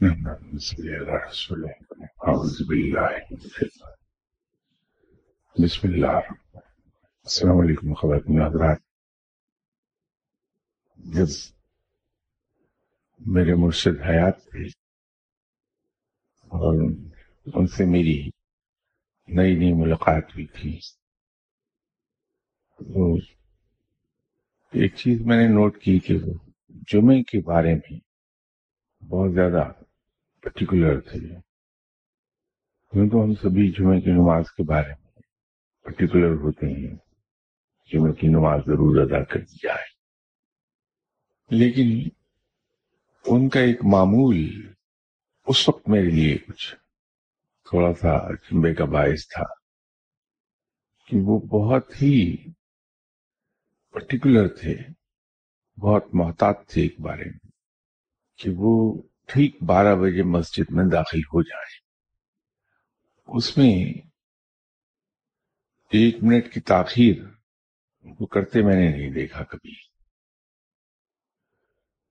[0.00, 0.82] بسم
[5.82, 6.26] اللہ
[7.26, 8.78] السلام علیکم خواتین حضرات
[10.98, 11.28] جب
[13.20, 14.66] میرے مرشد حیات تھے
[16.50, 16.74] اور
[17.46, 18.18] ان سے میری
[19.28, 20.78] نئی نئی ملاقات ہوئی تھی
[22.78, 23.14] تو
[24.72, 26.38] ایک چیز میں نے نوٹ کی کہ وہ
[26.92, 27.98] جمعے کے بارے میں
[29.02, 29.68] بہت زیادہ
[30.46, 31.20] پرٹیکولر تھے۔
[32.90, 35.22] کیونکہ ہم سبھی جمعے کی نماز کے بارے میں
[35.84, 36.96] پرٹیکولر ہوتے ہیں
[37.92, 39.84] جمعے کی نماز ضرور ادا کر دی جائے۔
[41.50, 42.08] لیکن
[43.24, 44.36] ان کا ایک معمول
[45.46, 46.74] اس وقت میرے لیے کچھ
[47.68, 49.54] تھوڑا سا چمبے کا باعث تھا
[51.06, 52.36] کہ وہ بہت ہی
[53.92, 54.74] پرٹیکولر تھے،
[55.80, 57.50] بہت محتاط تھے ایک بارے میں
[58.38, 61.86] کہ وہ ٹھیک بارہ بجے مسجد میں داخل ہو جائیں۔
[63.26, 64.00] اس میں
[65.90, 67.22] ایک منٹ کی تاخیر
[68.20, 69.74] وہ کرتے میں نے نہیں دیکھا کبھی۔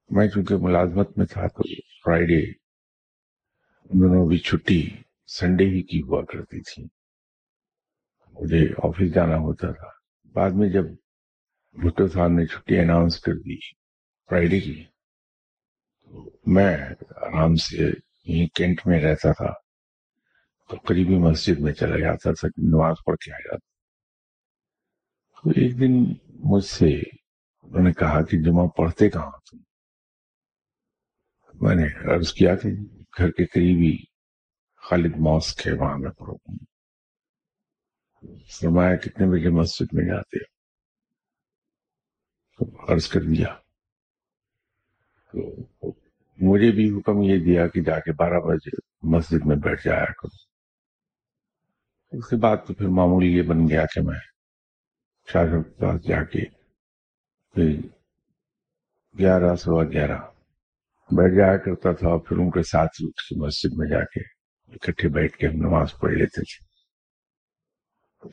[0.10, 2.52] میں چونکہ ملازمت میں تھا تو فرائیڈے
[3.84, 4.90] دونوں بھی چھٹی
[5.28, 6.84] سنڈے ہی کی ہوا کرتی تھی۔
[8.32, 9.90] مجھے آفس جانا ہوتا تھا۔
[10.34, 10.84] بعد میں جب
[11.74, 13.60] بھٹو صاحب نے چھٹی اناؤنس کر دی
[14.30, 14.84] فرائیڈے کی
[16.46, 16.78] میں
[17.16, 17.92] آرام سے
[18.26, 19.54] یہیں کینٹ میں رہتا تھا،
[20.70, 23.68] تو قریبی مسجد میں چلا جاتا تھا، نماز پڑھ کے آ جاتا
[25.42, 27.02] تو ایک دن مجھ سے
[27.64, 29.58] انہوں نے کہا کہ جمعہ پڑھتے کہاں تم؟
[31.62, 32.70] میں نے عرض کیا کہ
[33.18, 33.98] گھر کے قریبی
[34.76, 36.38] خالد ماسک ہے، وہاں میں پڑھوں۔
[38.48, 40.56] فرمایا کتنے بجے مسجد میں جاتے ہو؟
[42.94, 43.58] عرض کر دیا۔
[45.32, 45.42] تو
[46.38, 50.56] مجھے بھی حکم یہ دیا کہ جا کے بارہ بجے مسجد میں بیٹھ جایا کرو
[52.18, 54.20] اس کے بعد تو پھر معمولی یہ بن گیا کہ میں
[55.34, 56.46] شاہ کے پاس جا کے
[57.54, 57.82] پھر
[59.20, 60.18] گیارہ سوا گیارہ
[61.12, 64.20] بیٹھ جایا کرتا تھا اور پھر ان کے ساتھ کے مسجد میں جا کے
[64.74, 66.66] اکٹھے بیٹھ کے ہم نماز پڑھ لیتے تھے۔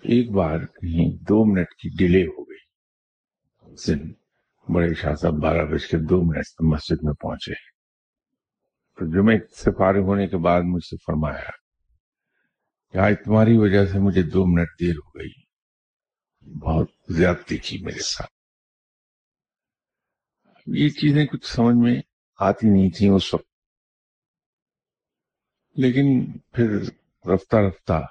[0.02, 2.62] ایک بار کہیں دو منٹ کی ڈیلے ہو گئی۔
[4.68, 7.71] بڑے شاہ صاحب بارہ بج کے دو منٹ مسجد میں پہنچے۔
[8.98, 11.50] تو جمعے سے فارغ ہونے کے بعد مجھ سے فرمایا
[12.92, 15.42] کہ آج تمہاری وجہ سے مجھے دو منٹ دیر ہو گئی۔
[16.58, 18.30] بہت زیادتی کی میرے ساتھ۔
[20.66, 22.02] یہ چیزیں کچھ سمجھ میں
[22.38, 23.52] آتی نہیں تھیں اس وقت۔
[25.76, 26.70] لیکن پھر
[27.34, 28.06] رفتہ رفتہ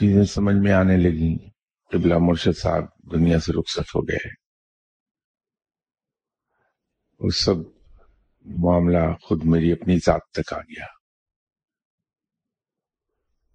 [0.00, 1.48] چیزیں سمجھ میں آنے لگی
[1.90, 4.30] قبلہ مرشد صاحب دنیا سے رخصت ہو گئے۔
[7.18, 7.79] اس سب
[8.44, 10.86] معاملہ خود میری اپنی ذات تک آ گیا۔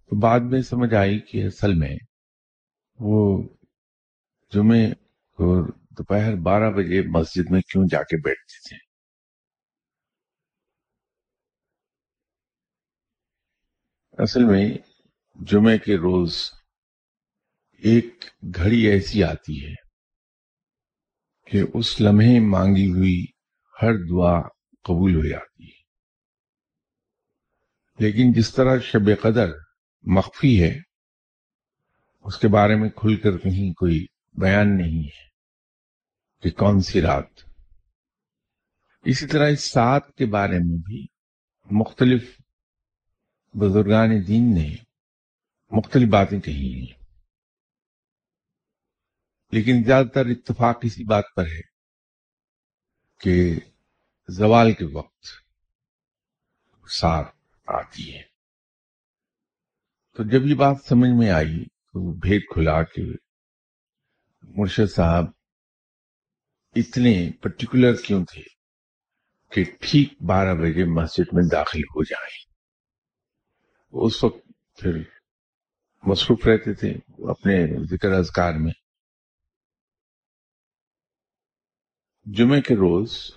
[0.06, 1.96] تو بعد میں سمجھ آئی کہ اصل میں
[2.98, 3.48] وہ
[4.52, 4.86] جمعے
[5.38, 8.76] اور دوپہر بارہ بجے مسجد میں کیوں جا کے بیٹھتے تھے؟
[14.22, 14.78] اصل میں
[15.34, 16.50] جمعے کے روز
[17.82, 18.24] ایک
[18.54, 19.74] گھڑی ایسی آتی ہے
[21.46, 23.24] کہ اس لمحے مانگی ہوئی
[23.82, 24.55] ہر دعا
[24.86, 25.76] قبول ہو جاتی ہے۔
[27.98, 29.50] لیکن جس طرح شب قدر
[30.02, 30.78] مخفی ہے،
[32.20, 35.26] اس کے بارے میں کھل کر کہیں کوئی بیان نہیں ہے
[36.42, 37.26] کہ کون سی رات۔
[39.04, 41.06] اسی طرح اس سات کے بارے میں بھی
[41.70, 42.40] مختلف
[43.54, 44.76] بزرگان دین نے
[45.70, 47.06] مختلف باتیں کہی ہیں۔
[49.52, 51.60] لیکن زیادہ تر اتفاق اسی بات پر ہے
[53.20, 53.60] کہ
[54.28, 55.26] زوال کے وقت
[56.90, 58.22] ساتھ آتی ہے۔
[60.14, 63.02] تو جب یہ بات سمجھ میں آئی تو بھید کھلا کے
[64.42, 65.24] مرشد صاحب
[66.76, 68.42] اتنے پرٹیکولر کیوں تھے
[69.50, 72.52] کہ ٹھیک بارہ بجے مسجد میں داخل ہو جائیں۔
[73.92, 75.02] اس وقت پھر
[76.02, 76.90] مصروف رہتے تھے
[77.30, 78.72] اپنے ذکر اذکار میں۔
[82.24, 83.30] جمعے کے روز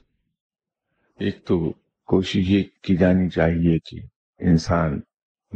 [1.19, 1.71] ایک تو
[2.06, 4.07] کوشش یہ کی جانی چاہیے کہ
[4.39, 5.00] انسان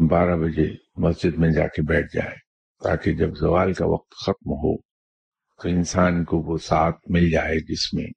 [0.09, 2.35] بارہ بجے مسجد میں جا کے بیٹھ جائے
[2.83, 4.77] تاکہ جب زوال کا وقت ختم ہو
[5.61, 8.07] تو انسان کو وہ ساتھ مل جائے جس میں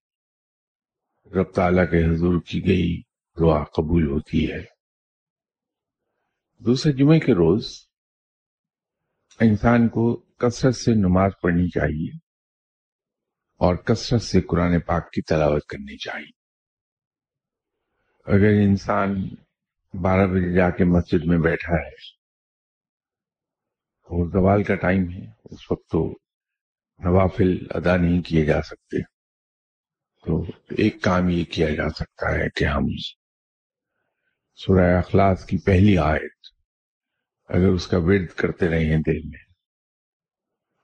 [1.34, 3.02] رب تعالیٰ کے حضور کی گئی
[3.40, 4.64] دعا قبول ہوتی ہے۔
[6.58, 7.69] دوسرے جمعے کے روز
[9.40, 12.19] انسان کو کثرت سے نماز پڑھنی چاہیے
[13.56, 16.36] اور کثرت سے قرآن پاک کی تلاوت کرنی چاہیے۔
[18.26, 19.14] اگر انسان
[19.94, 21.94] بارہ بجے جا کے مسجد میں بیٹھا ہے
[24.11, 26.19] اور زوال کا ٹائم ہے، اس وقت تو
[27.00, 29.02] نوافل ادا نہیں کیے جا سکتے۔
[30.25, 32.88] تو ایک کام یہ کیا جا سکتا ہے کہ ہم
[34.58, 36.55] سورہ اخلاص کی پہلی آیت
[37.50, 39.44] اگر اس کا ورد کرتے رہے ہیں دل میں،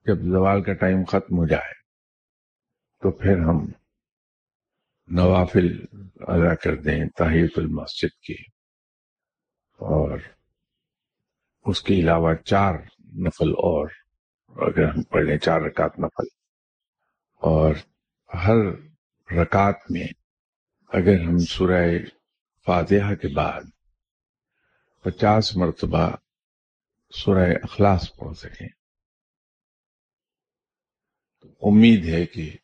[0.06, 1.72] جب زوال کا ٹائم ختم ہو جائے
[3.02, 3.66] تو پھر ہم
[5.06, 5.84] نوافل
[6.20, 8.42] ادا کر دیں تحیط المسجد کی۔
[9.72, 10.18] اور
[11.62, 13.88] اس کے علاوہ چار نفل اور،
[14.48, 16.26] اگر ہم پڑھ لیں، چار رکعت نفل۔
[17.34, 17.74] اور
[18.34, 18.56] ہر
[19.42, 20.06] رکعت میں
[20.88, 21.90] اگر ہم سورہ
[22.66, 23.60] فاتحہ کے بعد
[25.02, 26.10] پچاس مرتبہ
[27.14, 28.68] سورہ اخلاص پڑھ سکیں۔
[31.60, 32.56] امید ہے کہ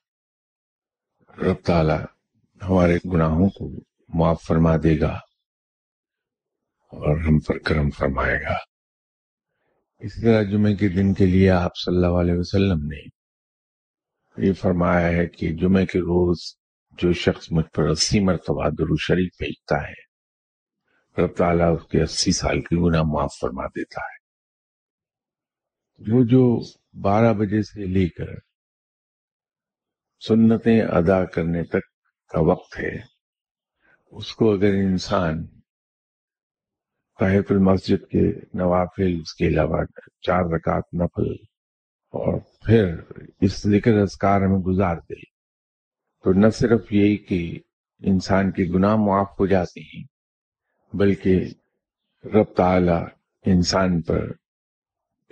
[1.29, 2.18] رب تعالی
[2.63, 3.71] ہمارے گناہوں کو
[4.09, 5.13] معاف فرما دے گا
[6.93, 8.57] اور ہم پر کرم فرمائے گا۔
[9.99, 13.01] اسی طرح جمعے کے دن کے لیے آپ صلی اللہ علیہ وسلم نے
[14.37, 16.39] یہ فرمایا ہے کہ جمعے کے روز
[16.91, 20.09] جو شخص مجھ پر اسی مرتبہ درو شریف بھیجتا ہے،
[21.23, 24.17] رب تعالیٰ اس کے اسی سال کی گناہ معاف فرما دیتا ہے۔
[26.13, 26.61] وہ جو
[27.01, 28.33] بارہ بجے سے لے کر
[30.21, 31.98] سنتیں ادا کرنے تک
[32.29, 33.19] کا وقت ہے۔
[34.11, 35.47] اس کو اگر انسان
[37.21, 39.85] طاہف المسجد کے نوافل، اس کے علاوہ
[40.21, 41.33] چار رکعت نفل
[42.11, 42.97] اور پھر
[43.41, 45.21] اس ذکر اذکار میں گزار دے۔
[46.25, 47.59] تو نہ صرف یہی کہ
[47.99, 50.05] انسان کے گناہ معاف ہو جاتے ہیں،
[50.97, 51.41] بلکہ
[52.25, 53.01] رب تعالی
[53.47, 54.33] انسان پر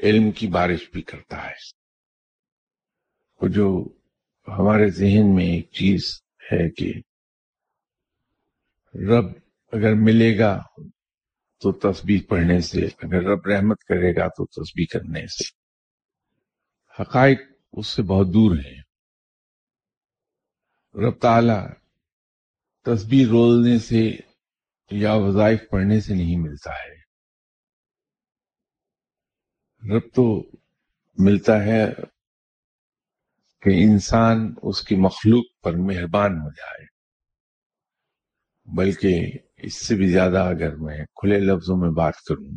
[0.02, 1.76] علم کی بارش بھی کرتا ہے۔
[3.40, 3.88] وہ جو
[4.49, 6.93] ہمارے ذہن میں ایک چیز ہے کہ
[8.94, 9.25] رب
[9.72, 10.62] اگر ملے گا
[11.60, 15.66] تو تسبیح پڑھنے سے، اگر رب رحمت کرے گا تو تسبیح کرنے سے۔
[17.02, 17.40] حقائق
[17.72, 18.82] اس سے بہت دور ہیں۔
[20.94, 21.72] رب تعالی
[22.84, 24.16] تسبیح رولنے سے
[24.90, 27.06] یا وظائف پڑھنے سے نہیں ملتا ہے۔
[29.96, 30.50] رب تو
[31.19, 31.87] ملتا ہے
[33.66, 36.84] کہ انسان اس کی مخلوق پر مہربان ہو جائے۔
[38.68, 42.52] بلکہ اس سے بھی زیادہ اگر میں کھلے لفظوں میں بات کروں،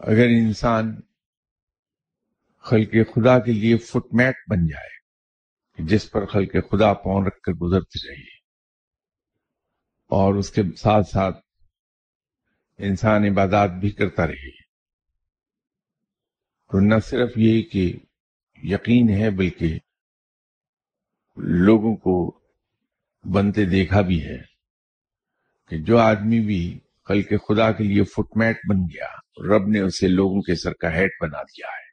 [0.00, 0.94] اگر انسان
[2.64, 4.94] خلق خدا کے لیے فٹ میٹ بن جائے،
[5.78, 8.24] جس پر خلق خدا پاؤں رکھ کر گزرتی رہی،
[10.10, 11.40] اور اس کے ساتھ ساتھ
[12.78, 14.50] انسان عبادات بھی کرتا رہے
[16.70, 17.92] تو نہ صرف یہ کہ
[18.62, 19.78] یقین ہے بلکہ
[21.36, 22.40] لوگوں کو
[23.34, 24.38] بنتے دیکھا بھی ہے
[25.68, 29.06] کہ جو آدمی بھی خلق خدا کے لیے فٹ میٹ بن گیا،
[29.56, 31.92] رب نے اسے لوگوں کے سر کا ہیڈ بنا دیا ہے۔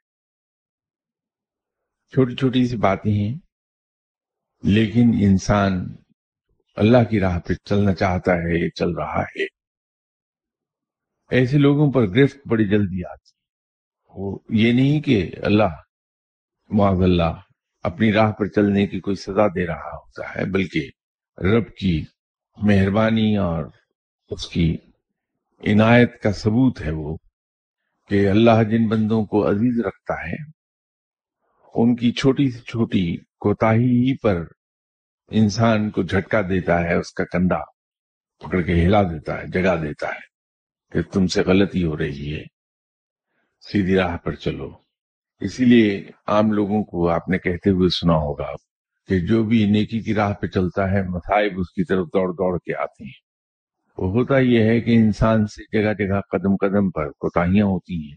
[2.08, 3.38] چھوٹی چھوٹی سی باتیں ہیں،
[4.62, 5.94] لیکن انسان
[6.76, 9.44] اللہ کی راہ پہ چلنا چاہتا ہے چل رہا ہے۔
[11.30, 13.30] ایسے لوگوں پر گرفت بڑی جلدی آتی۔
[14.14, 15.89] وہ یہ نہیں کہ اللہ
[16.70, 17.40] معاذ اللہ،
[17.84, 20.90] اپنی راہ پر چلنے کی کوئی سزا دے رہا ہوتا ہے، بلکہ
[21.38, 22.02] رب کی
[22.58, 23.64] مہربانی اور
[24.30, 24.76] اس کی
[25.60, 27.16] عنایت کا ثبوت ہے وہ
[28.10, 30.36] کہ اللہ جن بندوں کو عزیز رکھتا ہے،
[31.74, 33.04] ان کی چھوٹی سے چھوٹی
[33.40, 34.42] کوتاہی ہی پر
[35.30, 37.60] انسان کو جھٹکا دیتا ہے، اس کا کندھا
[38.40, 40.28] پکڑ کے ہلا دیتا ہے، جگا دیتا ہے
[40.92, 42.44] کہ تم سے غلطی ہو رہی ہے،
[43.60, 44.70] سیدھی راہ پر چلو۔
[45.40, 48.52] اسی لیے عام لوگوں کو آپ نے کہتے ہوئے سنا ہوگا
[49.08, 52.58] کہ جو بھی نیکی کی راہ پہ چلتا ہے مسائب اس کی طرف دوڑ دوڑ
[52.58, 53.30] کے آتے ہیں۔
[53.98, 58.16] وہ ہوتا یہ ہے کہ انسان سے جگہ جگہ قدم قدم پر کوتاہیاں ہوتی ہیں،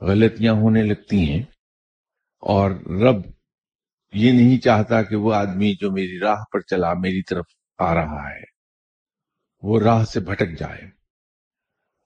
[0.00, 1.42] غلطیاں ہونے لگتی ہیں
[2.40, 3.16] اور رب
[4.12, 7.44] یہ نہیں چاہتا کہ وہ آدمی جو میری راہ پر چلا، میری طرف
[7.78, 8.42] آ رہا ہے،
[9.62, 10.82] وہ راہ سے بھٹک جائے۔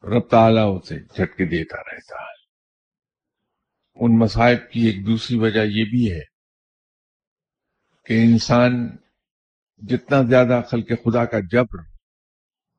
[0.05, 2.36] رب تعالیٰ اسے جھٹکے دیتا رہتا ہے۔
[3.97, 6.25] ان مسائب کی ایک دوسری وجہ یہ بھی ہے
[8.07, 8.87] کہ انسان
[9.83, 11.83] جتنا زیادہ خلق خدا کا جبر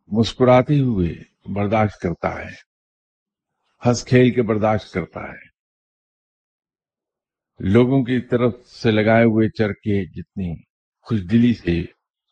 [0.09, 1.13] مسکراتے ہوئے
[1.53, 2.53] برداشت کرتا ہے،
[3.81, 5.45] ہنس کھیل کے برداشت کرتا ہے،
[7.59, 10.53] لوگوں کی طرف سے لگائے ہوئے چرکے جتنی
[11.07, 11.81] خوش دلی سے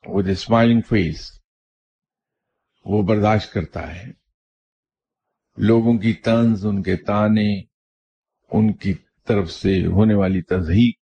[0.04, 1.30] وہ اسمائلنگ فیس
[2.86, 4.12] وہ برداشت کرتا ہے،
[5.58, 7.50] لوگوں کی طنز ان کے تانے
[8.52, 8.94] ان کی
[9.28, 11.00] طرف سے ہونے والی تضحیق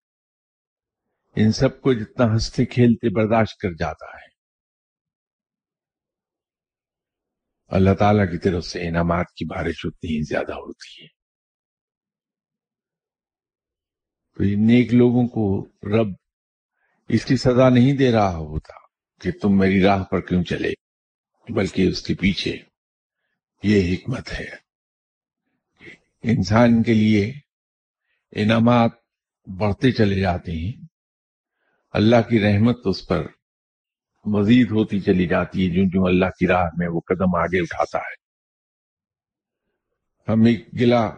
[1.36, 4.26] ان سب کو جتنا ہنستے کھیلتے برداشت کر جاتا ہے۔
[7.68, 11.08] اللہ تعالیٰ کی طرف سے انعامات کی بارش اتنی ہی زیادہ ہوتی ہے۔
[14.34, 16.08] تو نیک لوگوں کو رب
[17.08, 18.74] اس کی سزا نہیں دے رہا ہوتا
[19.20, 20.72] کہ تم میری راہ پر کیوں چلے،
[21.48, 22.56] بلکہ اس کے پیچھے
[23.62, 24.65] یہ حکمت ہے۔
[26.26, 27.32] انسان کے لیے
[28.32, 28.90] انعامات
[29.46, 30.72] بڑھتے چلے جاتے ہیں۔
[31.92, 33.26] اللہ کی رحمت اس پر
[34.24, 37.98] مزید ہوتی چلی جاتی ہے۔ جو جو اللہ کی راہ میں وہ قدم آگے اٹھاتا
[37.98, 38.26] ہے۔
[40.32, 41.10] ہم ایک گلا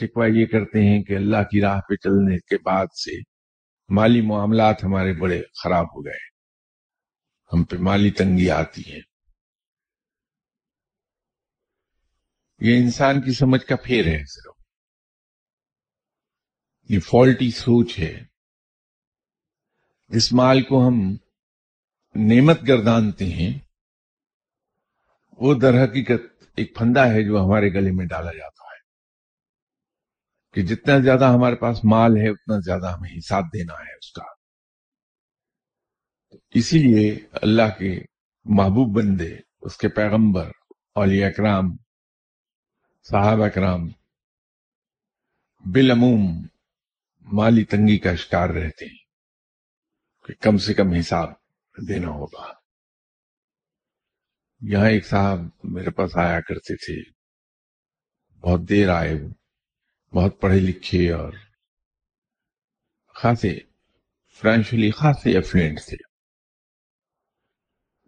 [0.00, 3.12] شکوا یہ کرتے ہیں کہ اللہ کی راہ پہ چلنے کے بعد سے
[3.88, 6.36] مالی معاملات ہمارے بڑے خراب ہو گئے۔
[7.52, 9.15] ہم پہ مالی تنگی آتی ہے۔
[12.58, 14.54] یہ انسان کی سمجھ کا پھیر ہے۔ صرف
[16.88, 18.24] یہ فالٹی سوچ ہے۔
[20.08, 21.16] جس مال کو ہم
[22.14, 23.58] نعمت گردانتے ہیں۔
[25.32, 28.76] وہ در حقیقت ایک پھندا ہے جو ہمارے گلے میں ڈالا جاتا ہے۔
[30.52, 34.24] کہ جتنا زیادہ ہمارے پاس مال ہے، اتنا زیادہ ہمیں حساب دینا ہے اس کا۔
[36.54, 38.00] اسی لیے اللہ کے
[38.44, 40.50] محبوب بندے، اس کے پیغمبر،
[40.94, 41.85] اولیاء اکرام
[43.10, 43.80] صحابہ اکرام
[45.72, 46.46] بالعموم
[47.20, 49.04] مالی تنگی کا شکار رہتے ہیں
[50.26, 51.28] کہ کم سے کم حساب
[51.88, 52.52] دینا ہوگا۔
[54.60, 57.10] یہاں ایک صاحب میرے پاس آیا کرتے تھے،
[58.40, 59.14] بہت دیر آئے،
[60.14, 61.32] بہت پڑھے لکھے اور
[63.14, 63.58] خاصے
[64.34, 65.96] فرینشلی خاصے افلینٹ تھے۔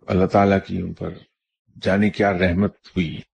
[0.07, 1.11] اللہ تعالیٰ کی ان پر
[1.83, 3.28] جانے کیا رحمت ہوئی۔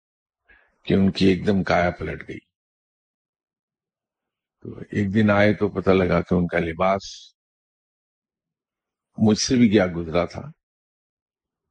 [0.82, 2.38] کہ ان کی ایک دم کایا پلٹ گئی۔
[4.60, 7.02] تو ایک دن آئے تو پتہ لگا کہ ان کا لباس
[9.18, 10.42] مجھ سے بھی کیا گزرا تھا۔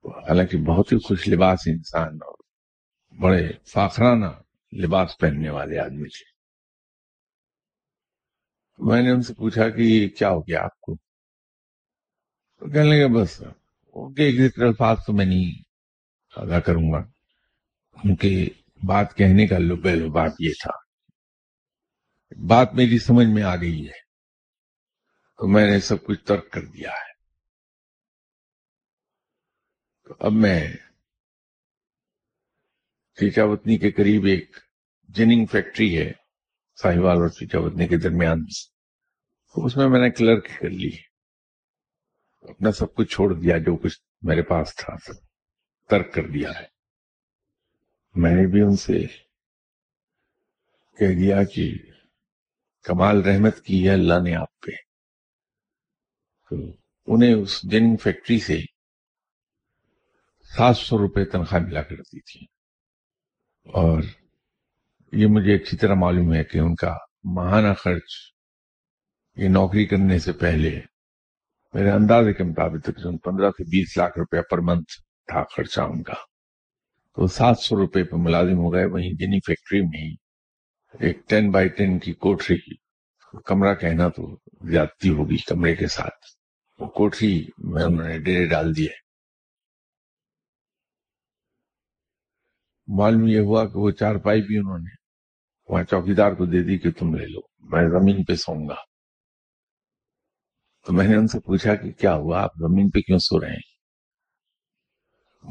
[0.05, 2.43] حالانکہ بہت ہی خوش لباس انسان اور
[3.21, 4.25] بڑے فاخرانہ
[4.83, 6.31] لباس پہننے والے آدمی تھے۔
[8.77, 10.95] میں نے ان سے پوچھا کہ کیا ہو گیا آپ کو؟
[12.59, 13.43] تو کہنے لگے بس
[14.17, 15.63] ایک الفاظ تو میں نہیں
[16.35, 16.97] ادا کروں گا۔
[18.03, 18.47] ان کے
[18.87, 20.71] بات کہنے کا لب بات یہ تھا۔
[22.49, 24.01] بات میری سمجھ میں آ گئی ہے۔
[25.37, 27.11] تو میں نے سب کچھ ترک کر دیا ہے۔
[30.03, 30.73] تو اب میں
[33.13, 34.57] چیچا وطنی کے قریب ایک
[35.07, 36.11] جننگ فیکٹری ہے،
[36.81, 38.37] ساہیوال اور چیچا وطنی کے درمیان۔
[39.55, 40.91] اس میں میں نے کلرک کر لی۔
[42.41, 45.25] اپنا سب کچھ چھوڑ دیا، جو کچھ میرے پاس تھا، سب
[45.89, 46.70] ترک کر دیا ہے۔
[48.15, 49.07] میں نے بھی ان سے
[50.99, 51.73] کہہ دیا کہ
[52.83, 54.71] کمال رحمت کی ہے، اللہ نے آپ پہ۔
[56.49, 56.55] تو
[57.05, 58.59] انہیں اس جنگ فیکٹری سے
[60.57, 62.45] سات سو روپے تنخواہ ملا کرتی تھی۔
[63.71, 64.03] اور
[65.11, 68.33] یہ مجھے اچھی طرح معلوم ہے کہ ان کا ماہانہ خرچ
[69.35, 70.81] یہ نوکری کرنے سے پہلے
[71.73, 76.03] میرے اندازے کے مطابق تقریباً پندرہ سے بیس لاکھ روپے پر منتھ تھا خرچہ ان
[76.03, 76.30] کا۔
[77.15, 80.15] تو سات سو روپے پہ ملازم ہو گئے وہیں جنی فیکٹری میں ہی۔
[81.07, 82.75] ایک ٹین بائی ٹین کی کوٹری
[83.45, 84.39] کمرہ کہنا تو
[84.69, 86.41] زیادتی ہوگی کمرے کے ساتھ۔
[86.79, 88.89] وہ کوٹری میں انہوں نے ڈیرے ڈال دیے۔
[92.87, 94.95] معلوم یہ ہوا کہ وہ چار پائی بھی انہوں نے۔
[95.69, 98.75] وہاں چوکیدار کو دے دی کہ تم لے لو۔ میں زمین پہ سوؤں گا۔
[100.85, 103.49] تو میں نے ان سے پوچھا کہ کیا ہوا؟ آپ زمین پہ کیوں سو رہے
[103.49, 103.71] ہیں؟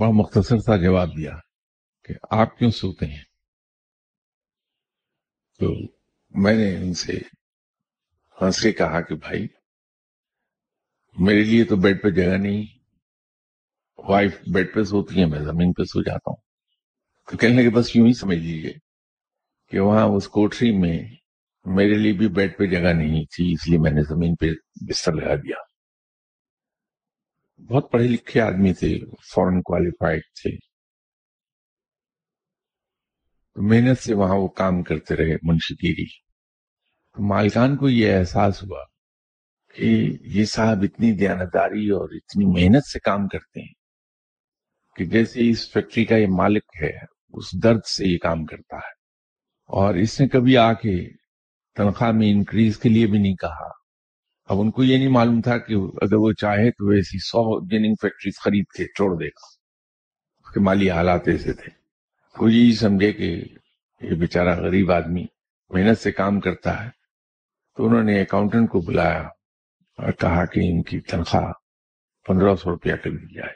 [0.01, 1.50] بڑا مختصر سا جواب دیا۔
[2.05, 3.25] کہ آپ کیوں سوتے ہیں؟
[5.59, 5.67] تو
[6.31, 7.13] میں نے ان سے
[8.43, 9.47] ہنس کے کہا کہ بھائی،
[11.17, 12.63] میرے لیے تو بیڈ پہ جگہ نہیں،
[13.99, 16.43] وائف بیڈ پہ سوتی ہے میں زمین پہ سو جاتا ہوں۔
[17.31, 18.73] تو کہنے کہ بس یوں ہی سمجھ لیجیے
[19.69, 20.99] کہ وہاں اس کوٹری میں
[21.65, 24.47] میرے لیے بھی بیڈ پہ جگہ نہیں تھی، اس لیے میں نے زمین پہ
[24.89, 25.57] بستر لگا دیا۔
[27.69, 28.99] بہت پڑھے لکھے آدمی تھے
[29.35, 30.70] فورن کوالیفائڈ تھے۔
[33.55, 36.07] تو محنت سے وہاں وہ کام کرتے رہے منشگیری
[37.13, 38.85] تو مالکان کو یہ احساس ہوا
[39.75, 43.81] کہ یہ صاحب اتنی دیانتداری اور اتنی محنت سے کام کرتے ہیں
[44.97, 46.91] کہ جیسے اس فیکٹری کا یہ مالک ہے،
[47.29, 49.01] اس درد سے یہ کام کرتا ہے۔
[49.67, 51.09] اور اس نے کبھی آ کے
[51.77, 53.69] تنخواہ میں انکریز کے لیے بھی نہیں کہا۔
[54.49, 57.95] اب ان کو یہ نہیں معلوم تھا کہ اگر وہ چاہے تو ایسی سو جننگ
[58.03, 59.47] فیکٹریز خرید کے چھوڑ دے گا
[60.39, 61.80] اس کے مالی حالات ایسے تھے۔
[62.39, 63.45] وہ یہی سمجھے کہ
[64.01, 65.27] یہ بیچارہ غریب آدمی
[65.71, 66.91] محنت سے کام کرتا ہے۔
[67.77, 69.21] تو انہوں نے اکاؤنٹنٹ کو بلایا
[69.97, 71.53] اور کہا کہ ان کی تنخواہ
[72.29, 73.53] پندرہ سو روپیہ کر دی جائے۔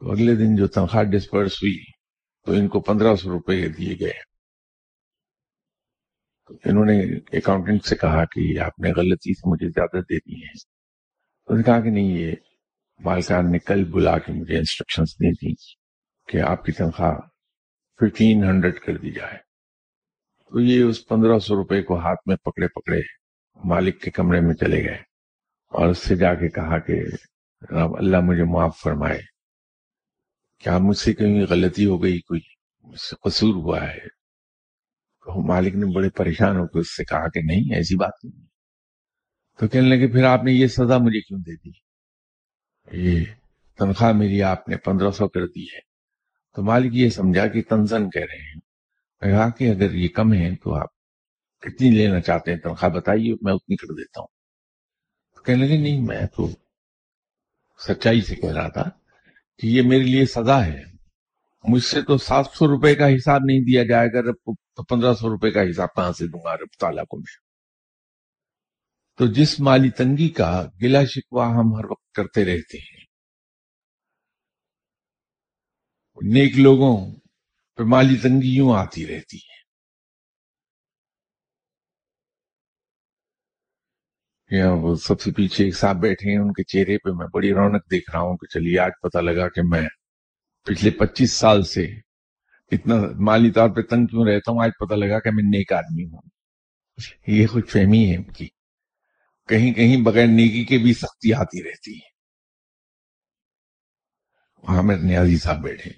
[0.00, 1.84] تو اگلے دن جو تنخواہ ڈسپرس ہوئی
[2.46, 4.28] تو ان کو پندرہ سو روپے دیے گئے۔
[6.64, 7.00] انہوں نے
[7.38, 10.54] اکاؤنٹنٹ سے کہا کہ آپ نے غلطی سے مجھے زیادہ دے دی ہیں۔
[11.46, 12.34] انہوں نے کہا کہ نہیں، یہ
[12.98, 15.77] مالکان نے کل بلا کے مجھے انسٹرکشنز دی۔ تھی
[16.28, 17.14] کہ آپ کی تنخواہ
[18.00, 19.36] ففٹین ہنڈریڈ کر دی جائے۔
[20.50, 23.00] تو یہ اس پندرہ سو روپے کو ہاتھ میں پکڑے پکڑے
[23.64, 24.98] مالک کے کمرے میں چلے گئے
[25.68, 26.92] اور اس سے جا کے کہا کہ
[27.98, 29.20] اللہ مجھے معاف فرمائے۔
[30.58, 32.40] کیا مجھ سے کہیں غلطی ہو گئی؟ کوئی
[32.82, 34.00] مجھ سے قصور ہوا ہے؟
[35.24, 38.46] تو مالک نے بڑے پریشان ہو کے اس سے کہا کہ نہیں، ایسی بات نہیں۔
[39.58, 41.70] تو کہنے لگے، پھر آپ نے یہ سزا مجھے کیوں دے دی؟
[42.92, 43.24] یہ
[43.78, 45.87] تنخواہ میری آپ نے پندرہ سو کر دی ہے۔
[46.58, 48.60] تو مالک یہ سمجھا کہ تنزن کہہ رہے ہیں۔
[49.20, 50.88] میں کہا کہ اگر یہ کم ہے تو آپ
[51.60, 54.26] کتنی لینا چاہتے ہیں تنخواہ بتائیے، میں اتنی کر دیتا ہوں۔
[55.36, 56.48] تو کہنے لگے، نہیں، میں تو
[57.88, 58.82] سچائی سے کہہ رہا تھا
[59.58, 60.82] کہ یہ میرے لیے سزا ہے۔
[61.68, 65.14] مجھ سے تو سات سو روپے کا حساب نہیں دیا جائے گا، رب تو پندرہ
[65.14, 67.36] سو روپے کا حساب کہاں سے دوں گا رب تعالیٰ کو میں؟
[69.18, 73.07] تو جس مالی تنگی کا گلا شکوا ہم ہر وقت کرتے رہتے ہیں
[76.22, 77.16] نیک لوگوں
[77.76, 79.48] پہ مالی تنگی یوں آتی رہتی ہے۔
[84.64, 87.90] وہ سب سے پیچھے ایک صاحب بیٹھے ہیں، ان کے چہرے پہ میں بڑی رونق
[87.90, 89.88] دیکھ رہا ہوں کہ چلیے آج پتا لگا کہ میں
[90.64, 91.84] پچھلے پچیس سال سے
[92.72, 96.04] اتنا مالی طور پہ تنگ کیوں رہتا ہوں، آج پتا لگا کہ میں نیک آدمی
[96.04, 96.22] ہوں۔
[97.26, 98.48] یہ کچھ فہمی ہے ان کی۔
[99.48, 102.08] کہیں کہیں بغیر نیکی کے بھی سختی آتی رہتی ہے۔
[104.62, 105.90] وہاں نیازی صاحب بیٹھے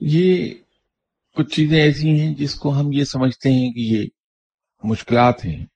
[0.00, 0.54] یہ
[1.34, 4.06] کچھ چیزیں ایسی ہیں جس کو ہم یہ سمجھتے ہیں کہ یہ
[4.82, 5.66] مشکلات ہیں۔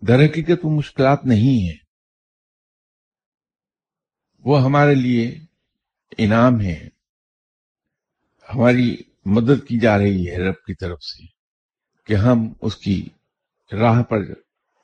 [0.00, 1.76] در حقیقت وہ مشکلات نہیں ہیں۔
[4.44, 5.38] وہ ہمارے لیے
[6.18, 6.88] انعام ہے
[8.54, 11.26] ہماری مدد کی جا رہی ہے رب کی طرف سے
[12.04, 13.08] کہ ہم اس کی
[13.72, 14.18] راہ پر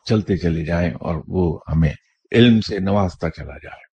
[0.04, 1.92] چلتے چلے جائیں اور وہ ہمیں
[2.32, 3.91] علم سے نوازتا چلا جائے۔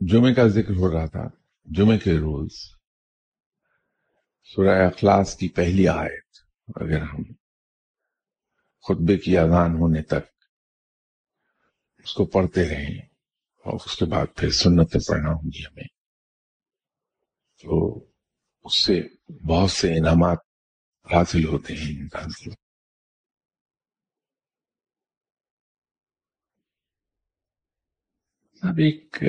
[0.00, 1.28] جمعے کا ذکر ہو رہا تھا
[1.66, 2.50] جمعے کے روز
[4.50, 6.38] سورہ اخلاص کی پہلی آیت،
[6.76, 7.22] اگر ہم
[8.84, 10.30] خطبے کی اذان ہونے تک
[12.06, 12.98] اس کو پڑھتے رہیں
[13.66, 15.88] اور اس کے بعد پھر سنتیں پڑھنا ہوں گی ہمیں،
[17.64, 18.04] تو
[18.64, 19.00] اس سے
[19.48, 20.38] بہت سے انعامات
[21.06, 22.50] حاصل ہوتے ہیں انسان کو
[28.62, 29.22] اب ایک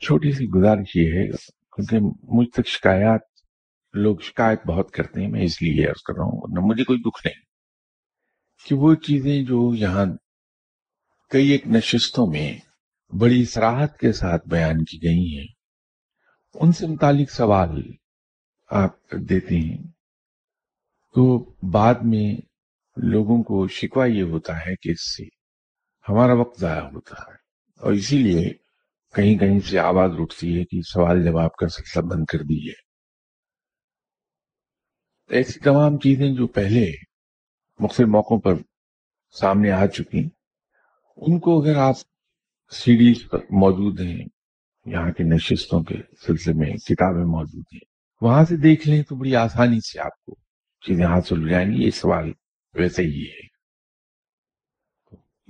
[0.00, 1.30] چھوٹی سی گزارش یہ ہے
[1.72, 3.20] کیونکہ مجھ تک شکایات،
[3.92, 6.98] لوگ شکایت بہت کرتے ہیں، میں اس لیے عرض کر رہا ہوں نہ مجھے کوئی
[6.98, 7.48] دکھ نہیں۔
[8.66, 10.06] کہ وہ چیزیں جو یہاں
[11.30, 12.58] کئی ایک نشستوں میں
[13.14, 15.46] بڑی سراہت کے ساتھ بیان کی گئی ہیں،
[16.54, 17.82] ان سے متعلق سوال
[18.70, 19.78] آپ دیتے ہیں۔
[21.14, 22.40] تو بعد میں
[22.96, 25.24] لوگوں کو شکوا یہ ہوتا ہے کہ اس سے
[26.08, 27.34] ہمارا وقت ضائع ہوتا ہے
[27.80, 28.67] اور اسی لیے
[29.14, 32.72] کہیں کہیں سے آواز اٹھتی ہے کہ سوال جواب کا سلسلہ بند کر دیجیے
[35.30, 36.92] ایسی تمام چیزیں جو پہلے
[37.80, 38.54] مختلف موقعوں پر
[39.30, 40.28] سامنے آ چکی
[41.16, 41.94] ان کو اگر آپ
[42.70, 44.26] سیڈیز پر موجود ہیں،
[44.86, 45.94] یہاں کے نشستوں کے
[46.26, 47.86] سلسلے میں کتابیں موجود ہیں،
[48.20, 50.36] وہاں سے دیکھ لیں تو بڑی آسانی سے آپ کو
[50.86, 52.32] چیزیں حاصل ہو جائیں گی۔ یہ سوال
[52.74, 53.47] ویسے ہی ہے۔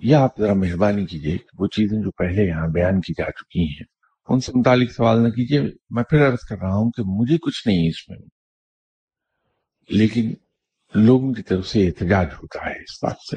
[0.02, 3.86] یہ آپ ذرا مہربانی کیجیے وہ چیزیں جو پہلے یہاں بیان کی جا چکی ہیں،
[4.28, 7.68] ان سے متعلق سوال نہ کیجیے میں پھر عرض کر رہا ہوں کہ مجھے کچھ
[7.68, 8.18] نہیں اس میں۔
[9.88, 10.34] لیکن
[10.94, 13.36] لوگوں کی طرف سے احتجاج ہوتا ہے اس بات سے۔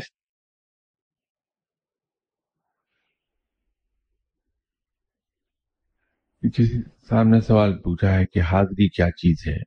[6.49, 9.57] کسی سامنے سوال پوچھا ہے کہ حاضری کیا چیز ہے؟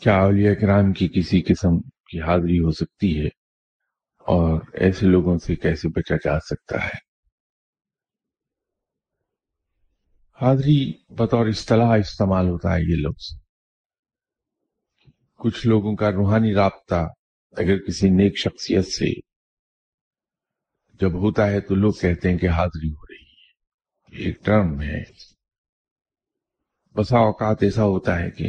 [0.00, 3.45] کیا اولیاء کرام کی کسی قسم کی حاضری ہو سکتی ہے؟
[4.26, 7.06] اور ایسے لوگوں سے کیسے بچا جا سکتا ہے؟
[10.40, 13.40] حاضری بطور اصطلاح استعمال ہوتا ہے یہ لفظ۔
[15.34, 17.06] کچھ لوگوں کا روحانی رابطہ
[17.52, 19.20] اگر کسی نیک شخصیت سے
[21.00, 23.52] جب ہوتا ہے تو لوگ کہتے ہیں کہ حاضری ہو رہی ہے۔
[24.24, 25.02] ایک ٹرم ہے۔
[26.94, 28.48] بسا اوقات ایسا ہوتا ہے کہ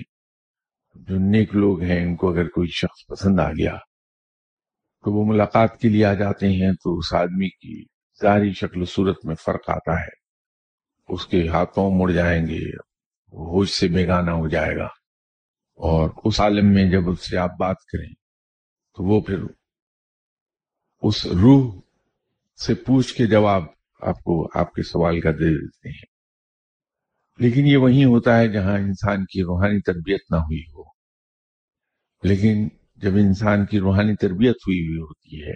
[0.96, 3.78] جو نیک لوگ ہیں ان کو اگر کوئی شخص پسند آ گیا
[5.04, 7.86] تو وہ ملاقات کے لیے آ جاتے ہیں تو اس آدمی کی
[8.22, 10.28] ظاہری شکل و صورت میں فرق آتا ہے۔
[11.10, 12.70] اس کے ہاتھوں مڑ جائیں گے،
[13.34, 14.86] ہوش سے بیگانہ ہو جائے گا۔
[15.76, 18.14] اور اس عالم میں جب اس سے آپ بات کریں
[18.98, 19.40] تو وہ پھر
[21.02, 21.80] اس روح
[22.66, 23.64] سے پوچھ کے جواب
[24.02, 26.18] آپ کو آپ کے سوال کا دے دیتے ہیں۔
[27.38, 30.84] لیکن یہ وہی ہوتا ہے جہاں انسان کی روحانی تربیت نہ ہوئی ہو۔
[32.24, 35.56] لیکن جب انسان کی روحانی تربیت ہوئی ہوئی ہوتی ہے،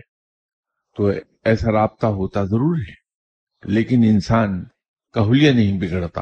[0.96, 1.08] تو
[1.44, 3.02] ایسا رابطہ ہوتا ضرور ہے۔
[3.64, 4.66] لیکن انسان
[5.14, 6.22] کا حلیہ نہیں بگڑتا۔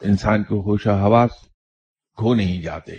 [0.00, 1.30] انسان کو ہوش و حواس
[2.16, 2.92] کھو نہیں جاتے۔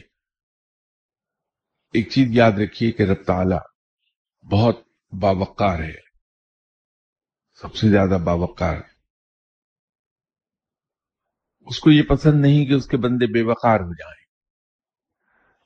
[1.93, 3.55] ایک چیز یاد رکھیے کہ رب تعالی
[4.51, 4.79] بہت
[5.19, 5.95] باوقار ہے۔
[7.61, 8.75] سب سے زیادہ باوقار۔
[11.61, 14.25] اس کو یہ پسند نہیں کہ اس کے بندے بے وقار ہو جائیں۔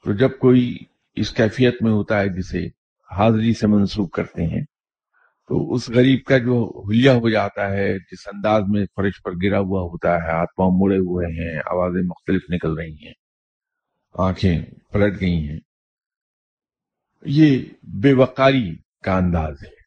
[0.04, 0.78] تو جب کوئی
[1.18, 2.68] اس کیفیت میں ہوتا ہے جسے
[3.12, 4.62] حاضری سے منسوخ کرتے ہیں۔
[5.48, 9.60] تو اس غریب کا جو حلیہ ہو جاتا ہے، جس انداز میں فرش پر گرا
[9.60, 13.14] ہوا ہوتا ہے، ہاتھ پاؤں مڑے ہوئے ہیں، آوازیں مختلف نکل رہی ہیں،
[14.14, 14.62] آنکھیں
[14.94, 15.60] پلٹ گئی ہیں۔
[17.26, 19.78] یہ بے وقاری کا انداز ہے۔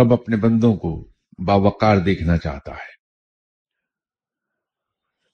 [0.00, 1.08] رب اپنے بندوں کو
[1.46, 2.92] باوقار دیکھنا چاہتا ہے۔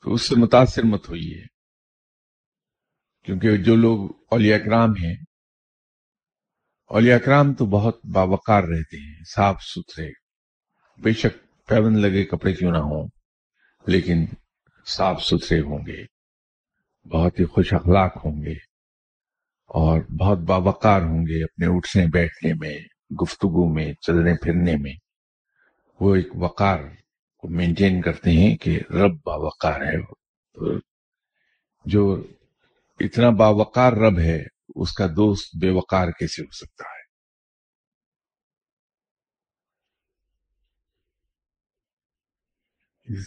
[0.02, 1.57] تو اس سے متاثر مت ہوئی ہے
[3.28, 5.16] کیونکہ جو لوگ اولیاء اکرام ہیں،
[6.86, 10.10] اولیاء اکرام تو بہت باوقار رہتے ہیں، صاف ستھرے،
[10.98, 13.08] بے شک پیون لگے کپڑے کیوں نہ ہوں،
[13.86, 14.26] لیکن
[14.86, 16.04] صاف ستھرے ہوں گے،
[17.08, 18.54] بہت ہی خوش اخلاق ہوں گے،
[19.66, 22.78] اور بہت باوقار ہوں گے اپنے اٹھنے بیٹھنے میں،
[23.22, 24.92] گفتگو میں، چلنے پھرنے میں۔
[26.00, 26.78] وہ ایک وقار
[27.36, 29.96] کو مینٹین کرتے ہیں کہ رب باوقار ہے۔
[31.84, 32.26] جو
[33.00, 34.42] اتنا باوقار رب ہے،
[34.76, 36.98] اس کا دوست بے وقار کیسے ہو سکتا ہے؟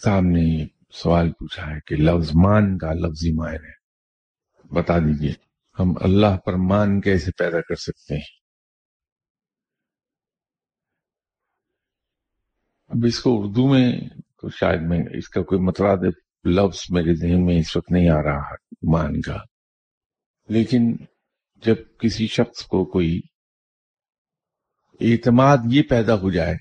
[0.04, 3.82] صاحب نے سوال پوچھا ہے کہ لفظ مان کا لفظی مائن ہے۔
[4.76, 5.34] بتا دیجیے،
[5.80, 8.42] ہم اللہ پر مان کیسے پیدا کر سکتے ہیں؟
[12.90, 13.92] اب اس کو اردو میں
[14.42, 18.24] تو شاید میں اس کا کوئی مترادف لفظ میرے ذہن میں اس وقت نہیں آ
[18.24, 18.56] رہا،
[18.92, 19.51] مان کا۔
[20.52, 21.06] لیکن
[21.56, 23.22] جب کسی شخص کو کوئی
[25.00, 26.56] اعتماد یہ پیدا ہو جائے،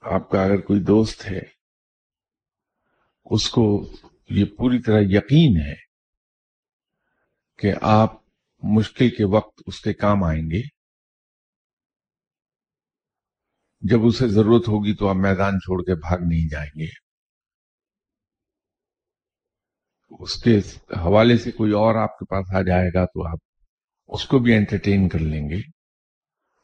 [0.00, 1.40] آپ کا اگر کوئی دوست ہے،
[3.24, 3.90] اس کو
[4.30, 5.74] یہ پوری طرح یقین ہے
[7.58, 8.12] کہ آپ
[8.62, 10.62] مشکل کے وقت اس کے کام آئیں گے۔
[13.80, 17.11] جب اسے ضرورت ہوگی تو آپ میدان چھوڑ کے بھاگ نہیں جائیں گے۔
[20.18, 20.58] اس کے
[20.96, 23.38] حوالے سے کوئی اور آپ کے پاس آ جائے گا تو آپ
[24.06, 25.62] اس کو بھی انٹرٹین کر لیں گے۔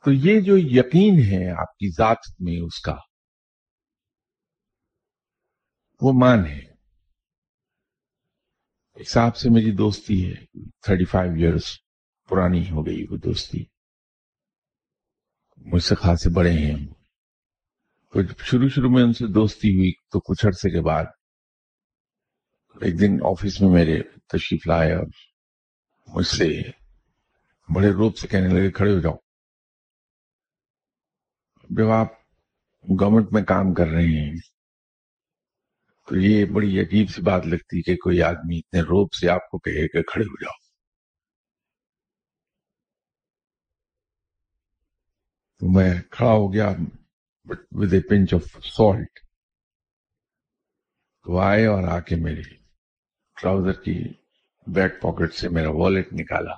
[0.04, 2.96] تو یہ جو یقین ہے آپ کی ذات میں اس کا،
[6.00, 6.68] وہ مان ہے۔
[9.02, 10.34] حساب سے میری دوستی ہے
[10.82, 11.76] تھرٹی فائیو ایئرس
[12.28, 13.64] پرانی ہو گئی وہ دوستی۔
[15.56, 16.86] مجھ سے خاصے بڑے ہیں۔
[18.12, 21.04] تو جب شروع شروع میں ان سے دوستی ہوئی تو کچھ عرصے کے بعد
[22.76, 25.06] ایک دن آفس میں میرے تشریف لائے اور
[26.08, 26.46] مجھ سے
[27.68, 29.16] بڑے روپ سے کہنے لگے، کھڑے ہو جاؤ.
[31.70, 32.12] جب آپ
[32.84, 34.36] گورنمنٹ میں کام کر رہے ہیں،
[36.08, 39.58] تو یہ بڑی عجیب سی بات لگتی کہ کوئی آدمی اتنے روپ سے آپ کو
[39.58, 40.56] کہے کہ کھڑے ہو جاؤ۔
[45.60, 46.68] تو میں کھڑا ہو گیا
[47.72, 49.18] with a pinch of salt
[51.28, 52.42] تو آئے اور آ کے میری
[53.42, 54.04] ٹراؤزر کی
[54.66, 56.52] بیک پاکٹ سے میرا والیٹ نکالا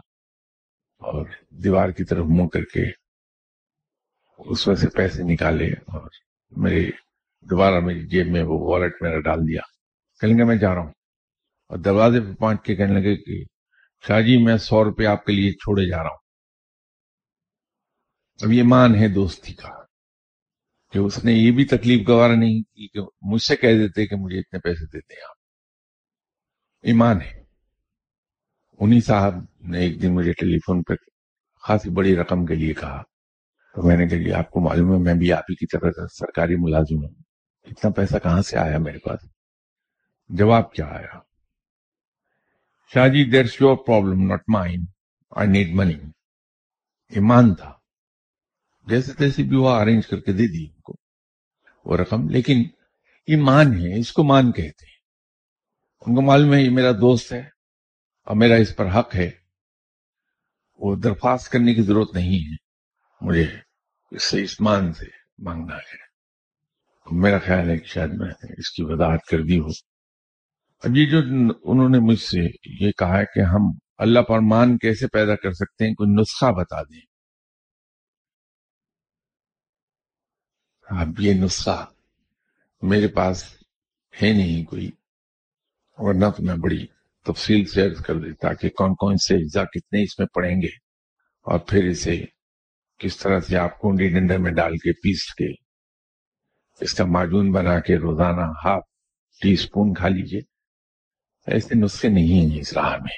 [0.98, 2.82] اور دیوار کی طرف منہ کر کے
[4.38, 6.08] اس میں سے پیسے نکالے اور
[6.50, 6.90] میری
[7.40, 9.60] دوبارہ میری جیب میں وہ والیٹ میرا ڈال دیا۔
[10.20, 10.92] کہیں گے میں جا رہا ہوں۔
[11.68, 13.44] اور دروازے پہ پہنچ کے کہنے لگے کہ
[14.06, 16.18] شاہ جی میں سو روپے آپ کے لیے چھوڑے جا رہا ہوں۔
[18.42, 19.79] اب یہ مان ہے دوستی کا۔
[20.92, 24.16] کہ اس نے یہ بھی تکلیف گوارا نہیں کی کہ مجھ سے کہہ دیتے کہ
[24.16, 25.36] مجھے اتنے پیسے دیتے ہیں آپ۔
[26.82, 27.44] ایمان ہے۔
[28.78, 30.92] انہی صاحب نے ایک دن مجھے ٹیلی فون پہ
[31.62, 33.02] خاصی بڑی رقم کے لیے کہا۔
[33.74, 36.06] تو میں نے کہا جی آپ کو معلوم ہے، میں بھی آپ ہی کی طرح
[36.06, 37.14] سرکاری ملازم ہوں۔
[37.64, 39.18] اتنا پیسہ کہاں سے آیا میرے پاس؟
[40.28, 41.18] جواب کیا آیا؟
[42.94, 44.86] Shah ji there your problem not mind
[45.30, 45.94] I need money
[47.08, 47.79] ایمان تھا۔
[48.90, 50.92] جیسے تیسے بھی وہ ارینج کر کے دے دی ان کو،
[51.84, 52.62] وہ رقم۔ لیکن
[53.26, 55.00] ایمان ہے، اس کو مان کہتے ہیں۔
[56.06, 57.42] ان کو معلوم ہے، یہ میرا دوست ہے
[58.24, 59.30] اور میرا اس پر حق ہے۔
[60.78, 62.56] وہ درخواست کرنے کی ضرورت نہیں ہے۔
[63.20, 63.46] مجھے
[64.10, 65.06] اس سے اسمان سے
[65.38, 66.10] مانگنا ہے۔
[67.10, 69.68] میرا خیال ہے کہ شاید میں اس کی وضاحت کر دی ہو۔
[70.84, 71.18] اب یہ جو
[71.64, 72.38] انہوں نے مجھ سے
[72.84, 73.60] یہ کہا ہے کہ ہم
[73.98, 77.09] اللہ پر مان کیسے پیدا کر سکتے ہیں، کوئی نسخہ بتا دیں۔
[80.90, 81.86] اب یہ نسخہ
[82.82, 83.44] میرے پاس
[84.14, 84.90] ہے نہیں کوئی،
[85.98, 86.86] ورنہ تو میں بڑی
[87.26, 90.68] تفصیل سے عرض کر دیتا کہ کون کون سے اجزاء کتنے اس میں پڑیں گے
[91.46, 92.24] اور پھر اسے
[92.98, 95.48] کس طرح سے آپ کنڈی ڈنڈر میں ڈال کے پیس کے
[96.80, 98.82] اس کا معجون بنا کے روزانہ ہاف
[99.42, 100.40] ٹی اسپون کھا لیجیے
[101.46, 103.16] ایسے نسخے نہیں ہیں اس راہ میں۔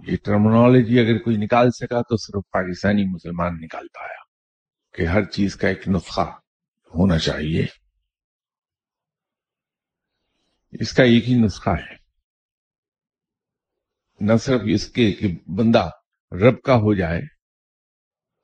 [0.00, 4.24] یہ ٹرمنالوجی اگر کوئی نکال سکا تو صرف پاکستانی مسلمان نکال پایا
[4.94, 6.30] کہ ہر چیز کا ایک نسخہ
[6.88, 7.66] ہونا چاہیے۔
[10.72, 11.96] اس کا ایک ہی نسخہ ہے۔
[14.20, 15.90] نہ صرف اس کے کہ بندہ
[16.32, 17.20] رب کا ہو جائے،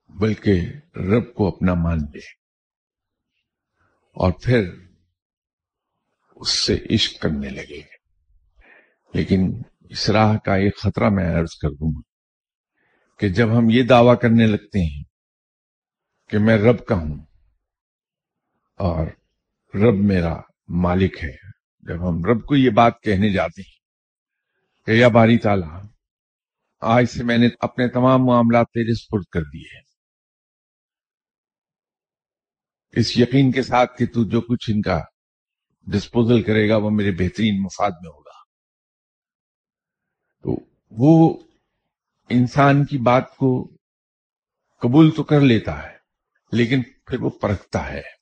[0.08, 0.60] بلکہ
[0.96, 2.42] رب کو اپنا مان لے۔
[4.12, 4.70] اور پھر
[6.36, 7.80] اس سے عشق کرنے لگے۔
[9.14, 12.00] لیکن اس راہ کا ایک خطرہ میں عرض کر دوں گا
[13.18, 15.04] کہ جب ہم یہ دعویٰ کرنے لگتے ہیں
[16.30, 17.24] کہ میں رب کا ہوں
[18.76, 19.06] اور
[19.74, 23.78] رب میرا مالک ہے۔ جب ہم رب کو یہ بات کہنے جاتے ہیں
[24.86, 25.82] کہ یا باری تعالیٰ،
[26.80, 29.82] آج سے میں نے اپنے تمام معاملات تیرے سپرد کر دیے
[32.92, 35.00] اس یقین کے ساتھ کہ تو جو کچھ ان کا
[35.86, 38.42] ڈسپوزل کرے گا وہ میرے بہترین مفاد میں ہوگا۔
[40.42, 40.56] تو
[40.90, 41.42] وہ
[42.28, 43.76] انسان کی بات کو
[44.80, 45.96] قبول تو کر لیتا ہے،
[46.52, 48.21] لیکن پھر وہ پرکھتا ہے۔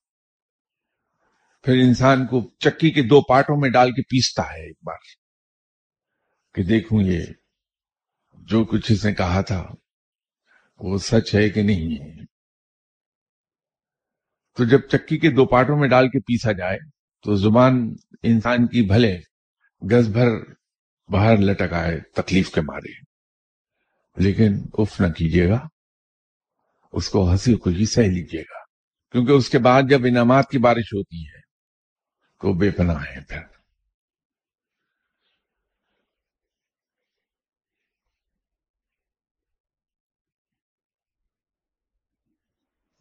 [1.63, 4.97] پھر انسان کو چکی کے دو پارٹوں میں ڈال کے پیستا ہے ایک بار
[6.55, 7.27] کہ دیکھوں یہ
[8.35, 9.67] جو کچھ اس نے کہا تھا،
[10.79, 12.25] وہ سچ ہے کہ نہیں ہے؟
[14.57, 16.79] تو جب چکی کے دو پارٹوں میں ڈال کے پیسا جائے،
[17.23, 19.21] تو زبان انسان کی بھلے
[19.83, 20.29] گز بھر
[21.09, 22.93] باہر لٹک آئے، تکلیف کے مارے۔
[24.17, 25.69] لیکن اف نہ کیجیے گا،
[26.93, 28.61] اس کو ہنسی خوشی سہ لیجیے گا۔
[29.13, 31.50] کیونکہ اس کے بعد جب انعامات کی بارش ہوتی ہے
[32.41, 33.41] تو بے پناہ ہے پھر۔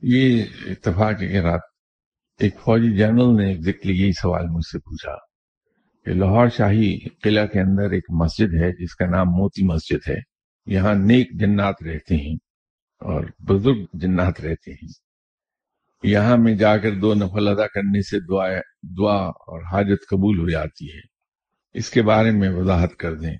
[0.02, 1.60] یہ اتفاق کے رات
[2.39, 5.15] ایک فوجی جنرل نے ایگزیکٹلی یہی سوال مجھ سے پوچھا
[6.06, 10.15] کہ لاہور شاہی قلعہ کے اندر ایک مسجد ہے جس کا نام موتی مسجد ہے۔
[10.65, 12.36] یہاں نیک جنات رہتے ہیں
[12.99, 14.88] اور بزرگ جنات رہتے ہیں۔
[16.04, 18.49] یہاں میں جا کر دو نفل ادا کرنے سے دعا
[18.84, 21.00] دعا اور حاجت قبول ہو جاتی ہے۔
[21.74, 23.38] اس کے بارے میں وضاحت کر دیں۔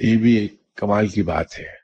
[0.00, 1.76] یہ بھی ایک کمال کی بات ہے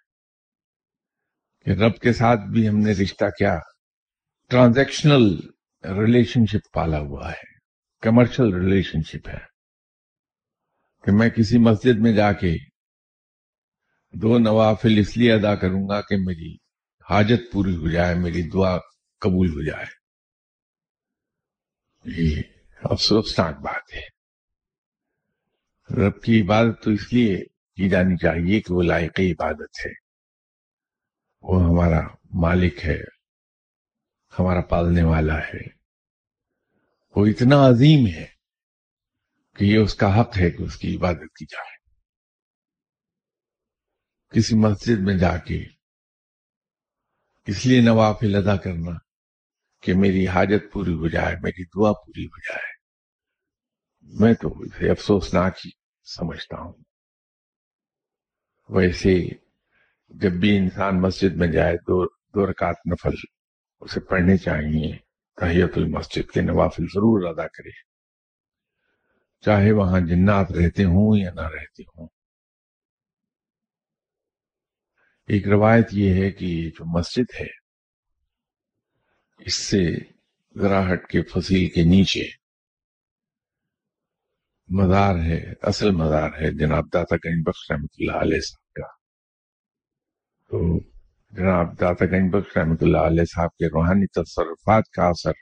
[1.65, 3.59] کہ رب کے ساتھ بھی ہم نے رشتہ کیا۔
[4.49, 5.37] ٹرانزیکشنل
[5.85, 7.55] ریلیشن شپ پالا ہوا ہے۔
[8.01, 9.55] کمرشل ریلیشن شپ ہے۔
[11.05, 12.55] کہ میں کسی مسجد میں جا کے
[14.13, 16.55] دو نوافل اس لیے ادا کروں گا کہ میری
[17.11, 18.79] حاجت پوری ہو جائے، میری دعا
[19.25, 19.87] قبول ہو جائے۔
[22.05, 22.43] یہ
[22.83, 24.15] افسوسناک بات ہے۔
[25.95, 27.45] رب کی عبادت تو اس لیے
[27.77, 29.93] کی جانی چاہیے کہ وہ لائق عبادت ہے۔
[31.43, 32.01] وہ ہمارا
[32.35, 33.01] مالک ہے۔
[34.39, 35.75] ہمارا پالنے والا ہے۔
[37.17, 38.27] وہ اتنا عظیم ہے
[39.57, 41.75] کہ یہ اس کا حق ہے کہ اس کی عبادت کی جائے۔
[44.31, 45.65] کسی مسجد میں جا کے
[47.47, 49.04] اس لیے نوافل ادا کرنا
[49.85, 52.75] کہ میری حاجت پوری ہو جائے، میری دعا پوری ہو جائے۔
[54.01, 55.71] میں تو اسے افسوسناک ہی
[56.17, 56.73] سمجھتا ہوں۔
[58.69, 59.29] ویسے
[60.09, 63.15] جب بھی انسان مسجد میں جائے، دو دو رکعت نفل
[63.81, 64.97] اسے پڑھنے چاہیے
[65.41, 67.71] تحیت المسجد کے نوافل ضرور ادا کرے۔
[69.41, 72.09] چاہے وہاں جنات رہتے ہوں یا نہ رہتے ہوں۔
[75.27, 77.64] ایک روایت یہ ہے کہ جو مسجد ہے
[79.39, 79.97] اس سے
[80.61, 82.29] ذرا ہٹ کے فصیل کے نیچے
[84.69, 88.87] مزار ہے، اصل مزار ہے جناب داتا گنج بخش رحمۃ اللہ علیہ صاحب کا۔
[90.51, 90.79] تو
[91.31, 95.33] جناب داتا گنج بخش رحمۃ اللہ علیہ صاحب کے روحانی تصرفات کا اثر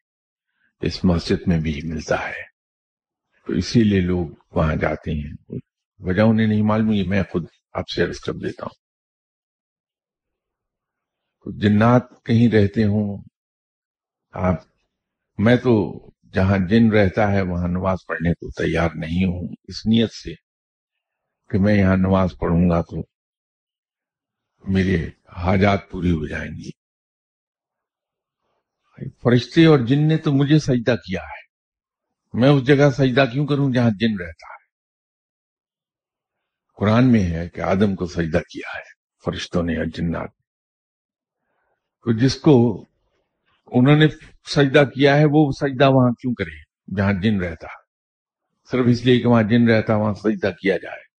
[0.80, 2.52] اس مسجد میں بھی ملتا ہے۔
[3.46, 5.58] تو اسی لیے لوگ وہاں جاتے ہیں۔
[5.98, 8.82] وجہ انہیں نہیں معلوم، یہ میں خود آپ سے عرض کر دیتا ہوں۔
[11.58, 13.31] جنات کہیں رہتے ہوں
[14.32, 14.54] آپ
[15.38, 20.12] میں تو جہاں جن رہتا ہے وہاں نماز پڑھنے کو تیار نہیں ہوں۔ اس نیت
[20.12, 20.34] سے
[21.50, 22.96] کہ میں یہاں نماز پڑھوں گا تو
[24.72, 26.70] میرے حاجات پوری ہو جائیں گی
[29.22, 31.42] فرشتے اور جن نے تو مجھے سجدہ کیا ہے۔
[32.32, 34.62] میں اس جگہ سجدہ کیوں کروں جہاں جن رہتا ہے؟
[36.76, 38.90] قرآن میں ہے کہ آدم کو سجدہ کیا ہے،
[39.24, 40.30] فرشتوں نے اور جنات
[42.04, 42.86] تو جس کو
[43.72, 44.06] انہوں نے
[44.54, 47.66] سجدہ کیا ہے، وہ سجدہ وہاں کیوں کرے؟ جہاں جن رہتا۔
[48.70, 51.12] صرف اس لیے کہ وہاں جن رہتا، وہاں سجدہ کیا جائے۔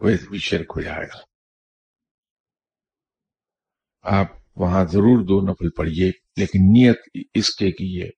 [0.00, 1.18] ویسے بھی شرک ہو جائے گا۔
[4.02, 8.10] آپ وہاں ضرور دو نفل پڑھیے، لیکن نیت اس کے کیے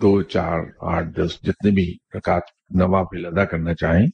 [0.00, 4.06] دو، چار، آٹھ، دس، جتنے بھی رکعت نوافل ادا کرنا چاہیں۔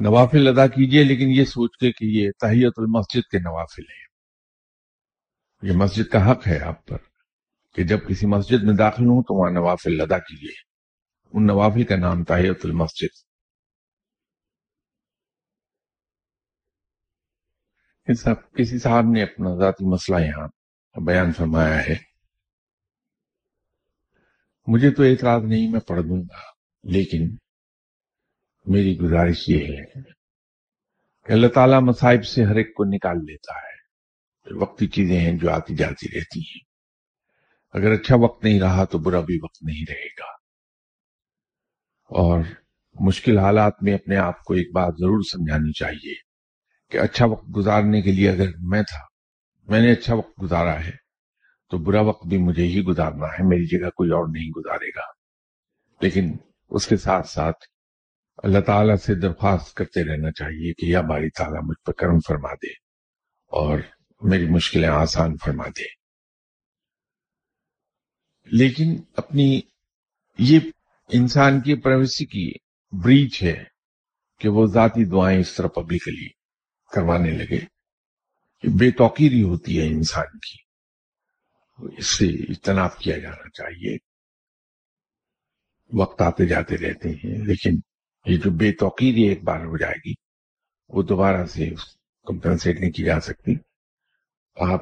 [0.00, 4.13] نوافل ادا کیجیے، لیکن یہ سوچ کے کہ یہ تحیت المسجد کے نوافل ہیں۔
[5.64, 6.96] یہ مسجد کا حق ہے آپ پر
[7.74, 10.52] کہ جب کسی مسجد میں داخل ہوں تو وہاں نوافل ادا کیجیے۔
[11.32, 13.08] ان نوافل کا نام تحیت المسجد۔
[18.56, 20.48] کسی صاحب نے اپنا ذاتی مسئلہ یہاں
[21.00, 21.94] بیان فرمایا ہے۔
[24.66, 26.40] مجھے تو اعتراض نہیں، میں پڑھ دوں گا،
[26.82, 27.36] لیکن
[28.66, 30.02] میری گزارش یہ ہے
[31.26, 33.73] کہ اللہ تعالیٰ مصائب سے ہر ایک کو نکال لیتا ہے۔
[34.50, 36.64] وقتی چیزیں ہیں جو آتی جاتی رہتی ہیں۔
[37.72, 40.30] اگر اچھا وقت نہیں رہا تو برا بھی وقت نہیں رہے گا۔
[42.04, 42.40] اور
[43.00, 46.14] مشکل حالات میں اپنے آپ کو ایک بات ضرور سمجھانی چاہیے
[46.90, 49.00] کہ اچھا وقت گزارنے کے لیے اگر میں تھا،
[49.72, 51.04] میں نے اچھا وقت گزارا ہے،
[51.70, 55.24] تو برا وقت بھی مجھے ہی گزارنا ہے، میری جگہ کوئی اور نہیں گزارے گا۔
[56.00, 56.36] لیکن
[56.70, 57.56] اس کے ساتھ ساتھ
[58.36, 62.54] اللہ تعالیٰ سے درخواست کرتے رہنا چاہیے کہ یا باری تعالیٰ مجھ پر کرم فرما
[62.54, 62.70] دے
[63.46, 63.78] اور
[64.24, 66.04] میری مشکلیں آسان فرما دے۔
[68.44, 69.60] لیکن اپنی
[70.38, 70.60] یہ
[71.08, 72.52] انسان کی پرائیویسی کی
[72.92, 73.64] بریچ ہے
[74.38, 76.28] کہ وہ ذاتی دعائیں اس طرح پبلکلی
[76.92, 77.60] کروانے لگے۔
[78.78, 80.56] بے توقیری ہوتی ہے انسان کی۔
[81.98, 83.96] اس سے اجتناب کیا جانا چاہیے۔
[85.92, 87.70] وقت آتے جاتے رہتے ہیں، لیکن
[88.26, 90.12] یہ جو بے توقیر ایک بار ہو جائے گی،
[90.88, 91.70] وہ دوبارہ سے
[92.26, 93.73] کمپنسیٹ نہیں کی جا سکتی۔
[94.56, 94.80] آپ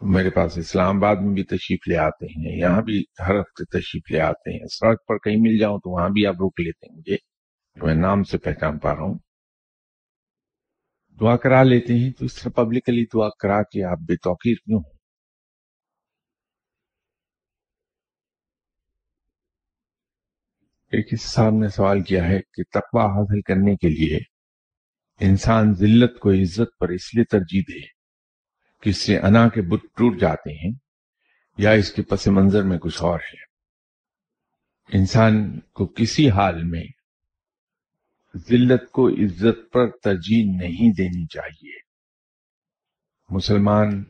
[0.00, 4.12] میرے پاس اسلام آباد میں بھی تشریف لے آتے ہیں، یہاں بھی ہر ہفتے تشریف
[4.12, 6.96] لے آتے ہیں۔ سڑک پر کہیں مل جاؤں تو وہاں بھی آپ روک لیتے ہیں
[6.98, 7.16] مجھے۔
[7.76, 9.18] میں نام سے پہچان پا رہا ہوں۔
[11.20, 14.80] دعا کرا لیتے ہیں تو اس طرح پبلکلی دعا کرا کے آپ بے توقیر کیوں
[14.80, 14.96] ہوں؟
[20.92, 24.18] ایک صاحب نے سوال کیا ہے کہ تقوی حاصل کرنے کے لیے
[25.20, 27.95] انسان ذلت کو عزت پر اس لیے ترجیح دے
[28.86, 30.72] کہ اس سے انا کے بت ٹوٹ جاتے ہیں
[31.58, 33.42] یا اس کے پس منظر میں کچھ اور ہے۔
[34.98, 36.84] انسان کو کسی حال میں
[38.36, 41.72] ذلت کو عزت پر ترجیح نہیں دینی چاہیے۔
[43.30, 44.04] مسلمان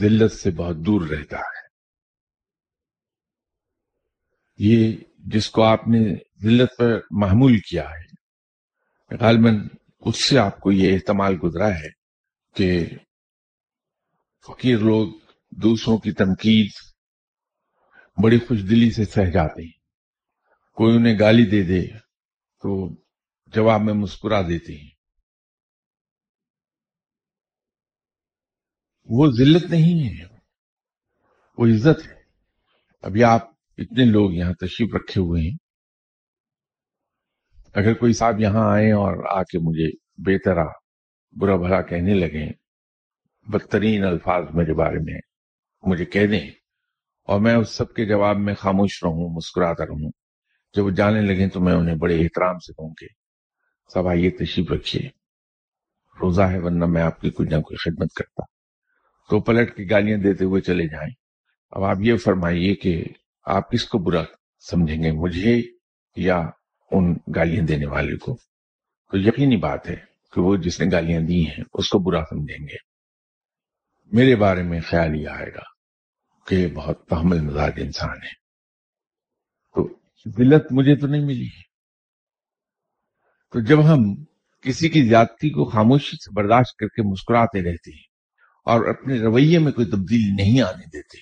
[0.00, 1.62] ذلت سے بہت دور رہتا ہے۔
[4.58, 8.14] یہ جس کو آپ نے ذلت پر محمول کیا ہے،
[9.16, 9.68] غالباً
[10.00, 11.88] اس سے آپ کو یہ احتمال گزرا ہے
[12.54, 12.86] کہ
[14.46, 15.08] فقیر لوگ،
[15.50, 16.70] دوسروں کی تنقید
[18.24, 19.78] بڑی خوش دلی سے سہ جاتے ہیں۔
[20.72, 21.98] کوئی انہیں گالی دے دے
[22.62, 22.94] تو
[23.46, 24.90] جواب میں مسکرا دیتے ہیں۔
[29.04, 30.24] وہ ذلت نہیں ہے،
[31.58, 32.22] وہ عزت ہے۔
[33.02, 35.56] ابھی آپ اتنے لوگ یہاں تشریف رکھے ہوئے ہیں۔
[37.74, 40.64] اگر کوئی صاحب یہاں آئے اور آ کے مجھے بے طرح
[41.40, 42.63] برا بھلا کہنے لگے
[43.46, 45.20] بدترین الفاظ میرے بارے میں
[45.82, 46.50] مجھے کہہ دیں
[47.24, 50.10] اور میں اس سب کے جواب میں خاموش رہوں، مسکراتا رہوں۔
[50.76, 53.06] جب وہ جانے لگے تو میں انہیں بڑے احترام سے کہوں کہ
[53.94, 55.08] سب آئیے تشریف رکھیے۔
[56.20, 58.42] روزہ ہے ورنہ میں آپ کی کوئی نہ کوئی خدمت کرتا۔
[59.30, 61.10] تو پلٹ کی گالیاں دیتے ہوئے چلے جائیں۔
[61.70, 63.04] اب آپ یہ فرمائیے کہ
[63.46, 64.22] آپ کس کو برا
[64.70, 65.62] سمجھیں گے، مجھے
[66.16, 66.42] یا
[66.90, 68.36] ان گالیاں دینے والے کو؟
[69.10, 69.96] تو یقینی بات ہے
[70.32, 72.93] کہ وہ جس نے گالیاں دی ہیں، اس کو برا سمجھیں گے۔
[74.12, 75.62] میرے بارے میں خیال یہ آئے گا
[76.46, 78.32] کہ بہت تحمل مزاج انسان ہے۔
[79.74, 79.98] تو
[80.28, 81.48] ذلت مجھے تو نہیں ملی۔
[83.52, 84.24] تو جب ہم
[84.60, 88.06] کسی کی زیادتی کو خاموشی سے برداشت کر کے مسکراتے رہتے ہیں
[88.66, 91.18] اور اپنے رویے میں کوئی تبدیلی نہیں آنے دیتے،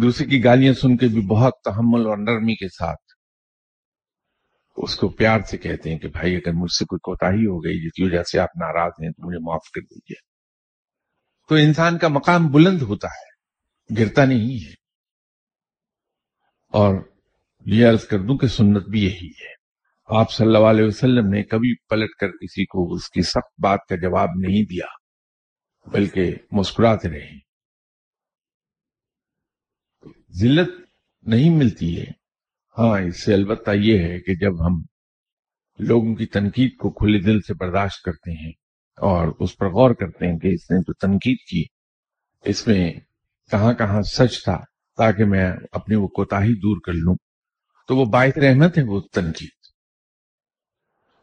[0.00, 3.12] دوسرے کی گالیاں سن کے بھی بہت تحمل اور نرمی کے ساتھ
[4.76, 7.64] اس کو پیار سے کہتے ہیں کہ بھائی اگر مجھ سے کوئی کوتا ہی ہو
[7.64, 10.29] گئی جس کی وجہ سے آپ ناراض ہیں تو مجھے معاف کر دیجیے
[11.50, 13.40] تو انسان کا مقام بلند ہوتا ہے،
[14.00, 14.72] گرتا نہیں ہے۔
[16.68, 16.94] اور
[17.66, 19.54] یہ عرض کر دوں کہ سنت بھی یہی ہے۔
[20.06, 23.78] آپ صلی اللہ علیہ وسلم نے کبھی پلٹ کر کسی کو اس کی سخت بات
[23.88, 24.86] کا جواب نہیں دیا،
[25.86, 27.38] بلکہ مسکراتے رہے۔
[30.38, 30.68] ذلت
[31.22, 32.06] نہیں ملتی ہے۔
[32.78, 34.82] ہاں اس سے البتہ یہ ہے کہ جب ہم
[35.78, 38.52] لوگوں کی تنقید کو کھلے دل سے برداشت کرتے ہیں
[39.00, 41.64] اور اس پر غور کرتے ہیں کہ اس نے جو تنقید کی،
[42.44, 42.92] اس میں
[43.50, 44.58] کہاں کہاں سچ تھا
[44.96, 47.16] تاکہ میں اپنی وہ کوتاہی دور کر لوں۔
[47.88, 49.48] تو وہ باعث رحمت ہے وہ تنقید۔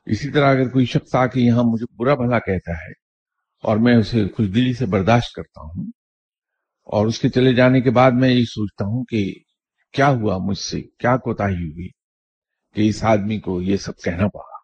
[0.05, 2.91] اسی طرح اگر کوئی شخص آ کے یہاں مجھے برا بھلا کہتا ہے
[3.63, 5.87] اور میں اسے خوش دلی سے برداشت کرتا ہوں
[6.83, 9.33] اور اس کے چلے جانے کے بعد میں یہی سوچتا ہوں کہ
[9.91, 11.89] کیا ہوا مجھ سے؟ کیا کوتا ہوئی
[12.73, 14.57] کہ اس آدمی کو یہ سب کہنا پڑا؟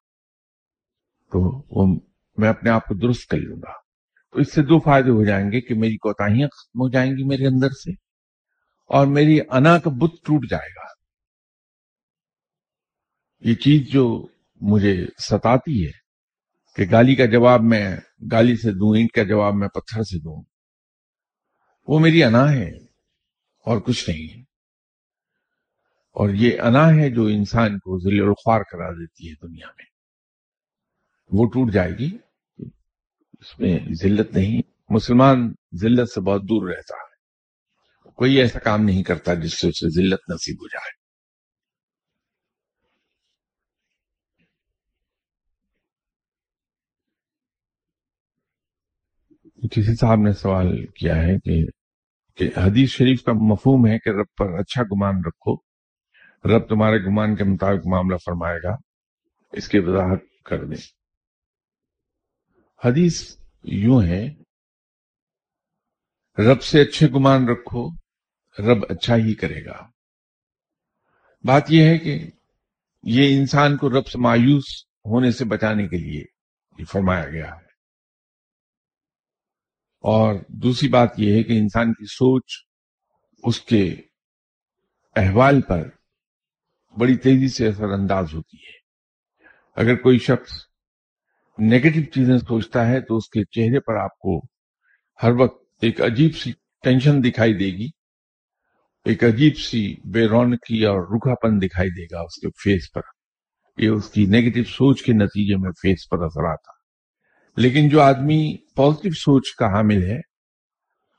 [1.32, 1.40] تو
[1.70, 2.00] وہ
[2.38, 3.72] میں اپنے آپ کو درست کر لوں گا۔
[4.32, 7.24] تو اس سے دو فائدے ہو جائیں گے کہ میری کوتاہیاں ختم ہو جائیں گی
[7.24, 7.92] میرے اندر سے
[8.86, 10.86] اور میری انا کا بت ٹوٹ جائے گا۔
[13.50, 14.28] یہ چیز جو
[14.62, 15.92] مجھے ستاتی ہے
[16.76, 17.98] کہ گالی کا جواب میں
[18.32, 20.44] گالی سے دوں، اینٹ کا جواب میں پتھر سے دوں،
[21.88, 22.70] وہ میری انا ہے
[23.66, 24.42] اور کچھ نہیں۔
[26.12, 29.86] اور یہ انا ہے جو انسان کو ذل الخوار کرا دیتی ہے دنیا میں۔
[31.32, 32.18] وہ ٹوٹ جائے گی۔
[33.44, 37.14] اس میں ذلت نہیں، مسلمان ذلت سے بہت دور رہتا ہے۔
[38.10, 41.04] کوئی ایسا کام نہیں کرتا جس سے اسے ذلت نصیب ہو جائے۔
[49.68, 51.66] کسی صاحب نے سوال کیا ہے کہ
[52.36, 55.56] کہ حدیث شریف کا مفہوم ہے کہ رب پر اچھا گمان رکھو۔
[56.46, 58.76] رب تمہارے گمان کے مطابق معاملہ فرمائے گا۔
[59.52, 61.03] اس کی وضاحت کر دیں۔
[62.86, 64.30] حدیث یوں ہے،
[66.52, 67.90] رب سے اچھے گمان رکھو،
[68.60, 69.90] رب اچھا ہی کرے گا۔
[71.44, 72.30] بات یہ ہے کہ
[73.04, 76.24] یہ انسان کو رب سے مایوس ہونے سے بچانے کے لیے
[76.80, 77.74] یہ فرمایا گیا ہے۔
[80.00, 82.44] اور دوسری بات یہ ہے کہ انسان کی سوچ
[83.44, 83.96] اس کے
[85.16, 85.90] احوال پر
[87.00, 88.78] بڑی تیزی سے اثر انداز ہوتی ہے۔
[89.76, 90.73] اگر کوئی شخص
[91.58, 94.42] نیگیٹو چیزیں سوچتا ہے تو اس کے چہرے پر آپ کو
[95.24, 96.52] ہر وقت ایک عجیب سی
[96.84, 97.88] ٹینشن دکھائی دے گی،
[99.06, 103.02] ایک عجیب سی بے رونقی اور روکھا پن دکھائی دے گا اس کے فیس پر۔
[103.78, 106.72] یہ اس کی نیگیٹو سوچ کے نتیجے میں فیس پر اثر آتا۔
[107.58, 110.20] لیکن جو آدمی پازیٹو سوچ کا حامل ہے،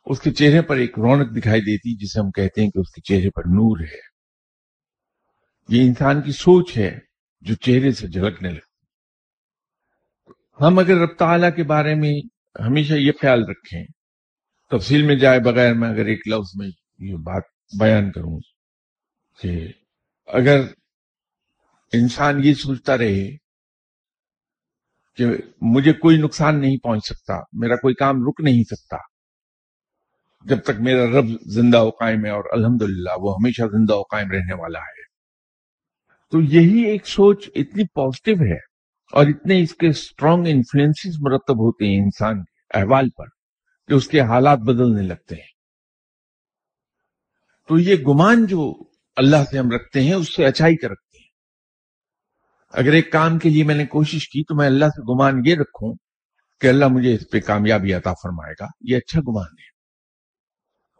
[0.06, 3.00] اس کے چہرے پر ایک رونق دکھائی دیتی، جسے ہم کہتے ہیں کہ اس کے
[3.00, 4.14] چہرے پر نور ہے۔
[5.68, 6.98] یہ انسان کی سوچ ہے
[7.40, 8.73] جو چہرے سے جھلکنے لگتی
[10.58, 12.10] ہم اگر رب تعالیٰ کے بارے میں
[12.66, 13.84] ہمیشہ یہ خیال رکھیں،
[14.70, 16.68] تفصیل میں جائے بغیر میں اگر ایک لفظ میں
[17.08, 17.42] یہ بات
[17.80, 18.38] بیان کروں
[19.38, 19.56] کہ
[20.28, 20.60] اگر
[21.92, 23.24] انسان یہ سوچتا رہے
[25.18, 25.26] کہ
[25.74, 28.96] مجھے کوئی نقصان نہیں پہنچ سکتا، میرا کوئی کام رک نہیں سکتا،
[30.46, 34.30] جب تک میرا رب زندہ و قائم ہے اور الحمدللہ وہ ہمیشہ زندہ و قائم
[34.30, 35.02] رہنے والا ہے،
[36.32, 38.58] تو یہی ایک سوچ اتنی پازیٹو ہے۔
[39.14, 43.26] اور اتنے اس کے اسٹرانگ انفلوئنس مرتب ہوتے ہیں انسان کے احوال پر
[43.88, 45.54] کہ اس کے حالات بدلنے لگتے ہیں۔
[47.68, 48.74] تو یہ گمان جو
[49.16, 51.28] اللہ سے ہم رکھتے ہیں، اس سے اچھائی کا رکھتے ہیں۔
[52.72, 55.54] اگر ایک کام کے لیے میں نے کوشش کی تو میں اللہ سے گمان یہ
[55.54, 55.94] رکھوں
[56.60, 59.74] کہ اللہ مجھے اس پہ کامیابی عطا فرمائے گا۔ یہ اچھا گمان ہے۔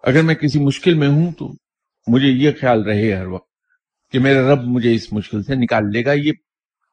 [0.02, 1.48] اگر میں کسی مشکل میں ہوں تو
[2.06, 3.50] مجھے یہ خیال رہے ہر وقت
[4.12, 6.32] کہ میرا رب مجھے اس مشکل سے نکال لے گا۔ یہ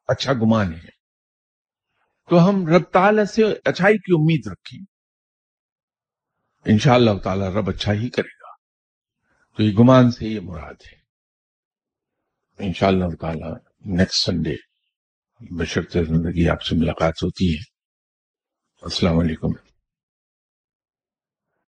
[0.08, 1.01] اچھا گمان ہے۔
[2.32, 4.84] تو ہم رب تعالیٰ سے اچھائی کی امید رکھیں۔
[6.64, 8.56] انشاءاللہ اللہ تعالیٰ رب اچھا ہی کرے گا۔
[9.56, 11.02] تو یہ گمان سے یہ مراد ہے۔
[12.66, 13.54] انشاءاللہ اللہ تعالیٰ
[13.84, 14.54] نیکسٹ سنڈے
[15.40, 17.62] بشرط زندگی آپ سے ملاقات ہوتی ہے۔
[18.82, 19.61] السلام علیکم۔